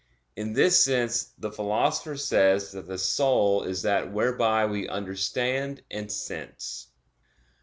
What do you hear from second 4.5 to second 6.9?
we understand and sense."